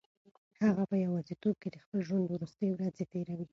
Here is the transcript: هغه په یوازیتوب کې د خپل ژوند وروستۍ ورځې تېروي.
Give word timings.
هغه 0.63 0.83
په 0.91 0.95
یوازیتوب 1.05 1.55
کې 1.61 1.69
د 1.71 1.77
خپل 1.83 1.99
ژوند 2.07 2.25
وروستۍ 2.29 2.69
ورځې 2.71 3.03
تېروي. 3.11 3.47